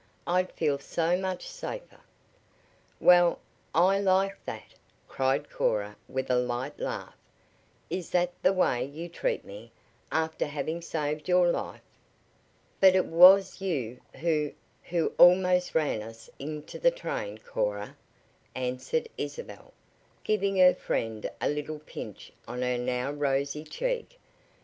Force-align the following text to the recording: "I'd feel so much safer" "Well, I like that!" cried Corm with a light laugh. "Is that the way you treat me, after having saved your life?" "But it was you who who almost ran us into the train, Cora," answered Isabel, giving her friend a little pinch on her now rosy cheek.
"I'd 0.25 0.51
feel 0.53 0.79
so 0.79 1.15
much 1.15 1.47
safer" 1.47 1.99
"Well, 3.09 3.37
I 3.75 3.99
like 3.99 4.43
that!" 4.45 4.73
cried 5.07 5.47
Corm 5.51 5.95
with 6.07 6.31
a 6.31 6.37
light 6.39 6.79
laugh. 6.79 7.15
"Is 7.91 8.09
that 8.09 8.33
the 8.41 8.51
way 8.51 8.83
you 8.83 9.07
treat 9.09 9.45
me, 9.45 9.71
after 10.11 10.47
having 10.47 10.81
saved 10.81 11.29
your 11.29 11.49
life?" 11.51 11.83
"But 12.79 12.95
it 12.95 13.05
was 13.05 13.61
you 13.61 14.01
who 14.15 14.53
who 14.85 15.09
almost 15.19 15.75
ran 15.75 16.01
us 16.01 16.31
into 16.39 16.79
the 16.79 16.89
train, 16.89 17.37
Cora," 17.37 17.95
answered 18.55 19.07
Isabel, 19.19 19.71
giving 20.23 20.57
her 20.57 20.73
friend 20.73 21.29
a 21.39 21.47
little 21.47 21.77
pinch 21.77 22.33
on 22.47 22.63
her 22.63 22.79
now 22.79 23.11
rosy 23.11 23.63
cheek. 23.63 24.17